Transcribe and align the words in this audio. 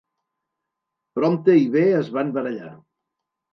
Prompte 1.19 1.59
i 1.65 1.69
bé 1.77 1.85
es 2.01 2.11
van 2.19 2.35
barallar. 2.41 2.75